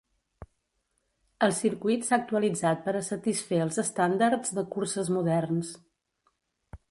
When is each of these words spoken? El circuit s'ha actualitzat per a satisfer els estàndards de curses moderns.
El 1.47 1.51
circuit 1.57 2.07
s'ha 2.07 2.17
actualitzat 2.21 2.81
per 2.87 2.95
a 2.99 3.03
satisfer 3.09 3.59
els 3.67 3.79
estàndards 3.83 4.57
de 4.61 4.63
curses 4.77 5.11
moderns. 5.19 5.73